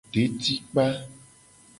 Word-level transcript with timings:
Detikpa. 0.13 0.85